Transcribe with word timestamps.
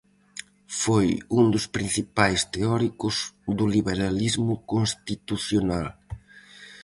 Foi 0.81 1.07
un 1.39 1.45
dos 1.53 1.65
principais 1.75 2.39
teóricos 2.55 3.15
do 3.57 3.65
liberalismo 3.75 4.53
constitucional. 4.71 5.87